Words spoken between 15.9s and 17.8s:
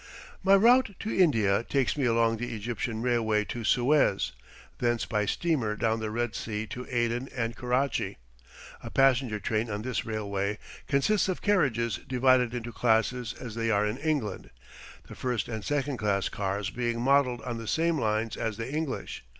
class cars being modelled on the